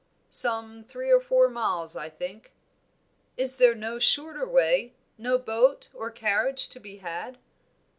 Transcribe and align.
"Some 0.31 0.83
three 0.83 1.11
or 1.11 1.21
four 1.21 1.47
miles, 1.47 1.95
I 1.95 2.09
think." 2.09 2.53
"Is 3.37 3.57
there 3.57 3.75
no 3.75 3.99
shorter 3.99 4.49
way? 4.49 4.95
no 5.15 5.37
boat 5.37 5.89
or 5.93 6.09
carriage 6.09 6.69
to 6.69 6.79
be 6.79 6.97
had?" 6.97 7.37